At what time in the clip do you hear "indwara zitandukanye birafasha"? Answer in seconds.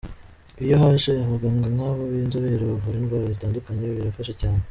2.99-4.33